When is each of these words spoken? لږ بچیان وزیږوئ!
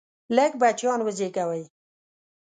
لږ 0.35 0.51
بچیان 0.61 0.99
وزیږوئ! 1.03 1.63